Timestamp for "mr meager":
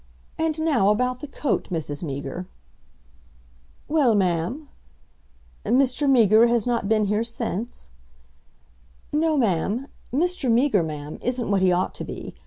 5.63-6.47, 10.11-10.81